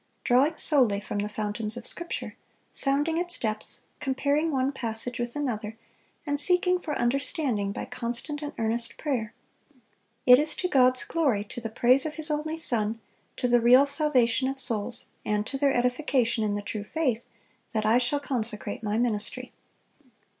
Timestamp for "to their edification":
15.45-16.43